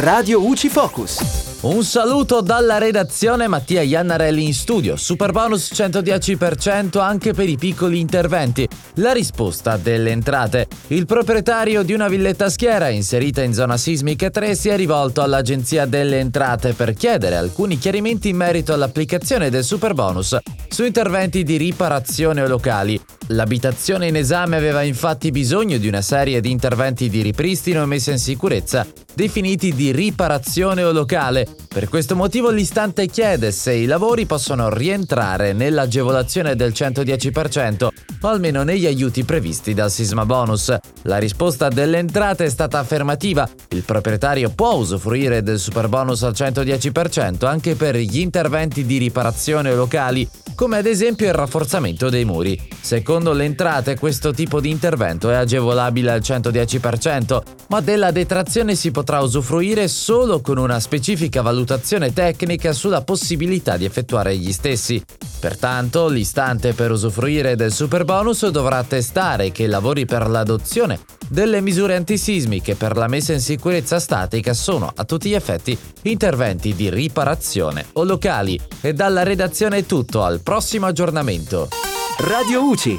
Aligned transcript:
Radio 0.00 0.46
UCI 0.46 0.68
Focus. 0.68 1.58
Un 1.62 1.84
saluto 1.84 2.40
dalla 2.40 2.78
redazione 2.78 3.48
Mattia 3.48 3.82
Iannarelli 3.82 4.46
in 4.46 4.54
studio. 4.54 4.96
Super 4.96 5.30
bonus 5.30 5.70
110% 5.74 6.98
anche 7.00 7.34
per 7.34 7.48
i 7.48 7.58
piccoli 7.58 8.00
interventi. 8.00 8.66
La 8.94 9.12
risposta 9.12 9.76
delle 9.76 10.10
entrate. 10.10 10.68
Il 10.86 11.04
proprietario 11.04 11.82
di 11.82 11.92
una 11.92 12.08
villetta 12.08 12.48
schiera 12.48 12.88
inserita 12.88 13.42
in 13.42 13.52
zona 13.52 13.76
sismica 13.76 14.30
3 14.30 14.54
si 14.54 14.70
è 14.70 14.76
rivolto 14.76 15.20
all'Agenzia 15.20 15.84
delle 15.84 16.18
Entrate 16.18 16.72
per 16.72 16.94
chiedere 16.94 17.36
alcuni 17.36 17.76
chiarimenti 17.76 18.30
in 18.30 18.36
merito 18.36 18.72
all'applicazione 18.72 19.50
del 19.50 19.64
super 19.64 19.92
bonus 19.92 20.38
su 20.68 20.84
interventi 20.84 21.42
di 21.42 21.58
riparazione 21.58 22.46
locali. 22.46 23.19
L'abitazione 23.32 24.08
in 24.08 24.16
esame 24.16 24.56
aveva 24.56 24.82
infatti 24.82 25.30
bisogno 25.30 25.78
di 25.78 25.86
una 25.86 26.02
serie 26.02 26.40
di 26.40 26.50
interventi 26.50 27.08
di 27.08 27.22
ripristino 27.22 27.80
e 27.80 27.86
messa 27.86 28.10
in 28.10 28.18
sicurezza 28.18 28.84
definiti 29.14 29.74
di 29.74 29.92
riparazione 29.92 30.82
locale. 30.90 31.46
Per 31.68 31.88
questo 31.88 32.16
motivo 32.16 32.50
l'istante 32.50 33.06
chiede 33.06 33.52
se 33.52 33.72
i 33.72 33.84
lavori 33.84 34.26
possono 34.26 34.68
rientrare 34.68 35.52
nell'agevolazione 35.52 36.56
del 36.56 36.72
110% 36.74 37.88
o 38.22 38.28
almeno 38.28 38.62
negli 38.62 38.86
aiuti 38.86 39.24
previsti 39.24 39.74
dal 39.74 39.90
sisma 39.90 40.24
bonus. 40.26 40.74
La 41.02 41.18
risposta 41.18 41.68
delle 41.68 41.98
entrate 41.98 42.46
è 42.46 42.50
stata 42.50 42.78
affermativa. 42.78 43.48
Il 43.68 43.82
proprietario 43.82 44.50
può 44.50 44.72
usufruire 44.72 45.42
del 45.42 45.58
super 45.58 45.88
bonus 45.88 46.22
al 46.22 46.32
110% 46.32 47.46
anche 47.46 47.74
per 47.74 47.96
gli 47.96 48.18
interventi 48.18 48.84
di 48.84 48.98
riparazione 48.98 49.74
locali 49.74 50.28
come 50.60 50.76
ad 50.76 50.84
esempio 50.84 51.26
il 51.26 51.32
rafforzamento 51.32 52.10
dei 52.10 52.26
muri. 52.26 52.60
Secondo 52.82 53.32
le 53.32 53.44
entrate 53.44 53.98
questo 53.98 54.30
tipo 54.34 54.60
di 54.60 54.68
intervento 54.68 55.30
è 55.30 55.34
agevolabile 55.34 56.10
al 56.10 56.20
110%, 56.20 57.40
ma 57.68 57.80
della 57.80 58.10
detrazione 58.10 58.74
si 58.74 58.90
potrà 58.90 59.22
usufruire 59.22 59.88
solo 59.88 60.42
con 60.42 60.58
una 60.58 60.78
specifica 60.78 61.40
valutazione 61.40 62.12
tecnica 62.12 62.74
sulla 62.74 63.00
possibilità 63.00 63.78
di 63.78 63.86
effettuare 63.86 64.36
gli 64.36 64.52
stessi. 64.52 65.02
Pertanto, 65.40 66.06
l'istante 66.08 66.74
per 66.74 66.90
usufruire 66.90 67.56
del 67.56 67.72
super 67.72 68.04
bonus 68.04 68.46
dovrà 68.48 68.84
testare 68.84 69.50
che 69.50 69.62
i 69.62 69.68
lavori 69.68 70.04
per 70.04 70.28
l'adozione 70.28 71.00
delle 71.30 71.60
misure 71.60 71.94
antisismiche 71.94 72.74
per 72.74 72.96
la 72.96 73.06
messa 73.06 73.32
in 73.32 73.40
sicurezza 73.40 74.00
statica 74.00 74.52
sono 74.52 74.92
a 74.94 75.04
tutti 75.04 75.28
gli 75.28 75.34
effetti 75.34 75.78
interventi 76.02 76.74
di 76.74 76.90
riparazione 76.90 77.86
o 77.92 78.04
locali. 78.04 78.60
E 78.80 78.92
dalla 78.92 79.22
redazione 79.22 79.78
è 79.78 79.86
tutto, 79.86 80.24
al 80.24 80.40
prossimo 80.40 80.86
aggiornamento. 80.86 81.68
Radio 82.18 82.64
UCI, 82.64 82.98